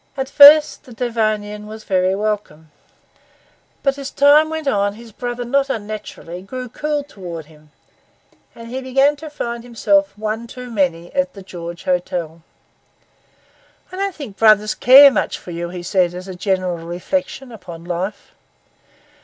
At 0.17 0.29
first 0.29 0.85
the 0.85 0.93
Devonian 0.95 1.67
was 1.67 1.83
very 1.83 2.15
welcome; 2.15 2.71
but 3.83 3.99
as 3.99 4.09
time 4.09 4.49
went 4.49 4.67
on 4.67 4.95
his 4.95 5.11
brother 5.11 5.43
not 5.45 5.69
unnaturally 5.69 6.41
grew 6.41 6.69
cool 6.69 7.03
towards 7.03 7.45
him, 7.49 7.69
and 8.55 8.69
he 8.69 8.81
began 8.81 9.15
to 9.17 9.29
find 9.29 9.63
himself 9.63 10.17
one 10.17 10.47
too 10.47 10.71
many 10.71 11.13
at 11.13 11.33
the 11.35 11.43
'George 11.43 11.83
Hotel.' 11.83 12.41
'I 13.91 13.95
don't 13.95 14.15
think 14.15 14.37
brothers 14.37 14.73
care 14.73 15.11
much 15.11 15.37
for 15.37 15.51
you,' 15.51 15.69
he 15.69 15.83
said, 15.83 16.15
as 16.15 16.27
a 16.27 16.33
general 16.33 16.79
reflection 16.79 17.51
upon 17.51 17.85
life. 17.85 18.33